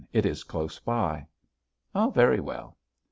It 0.11 0.25
is 0.25 0.43
close 0.43 0.79
by." 0.79 1.27
"Very 1.93 2.39
well." 2.39 2.75